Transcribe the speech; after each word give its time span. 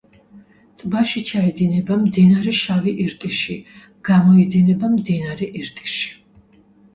ტბაში 0.83 1.21
ჩაედინება 1.31 1.97
მდინარე 2.05 2.53
შავი 2.59 2.93
ირტიში, 3.03 3.59
გამოედინება 4.11 4.91
მდინარე 4.95 5.51
ირტიში. 5.61 6.11